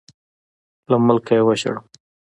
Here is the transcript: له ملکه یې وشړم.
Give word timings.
له 0.89 0.97
ملکه 1.05 1.33
یې 1.37 1.43
وشړم. 1.45 1.85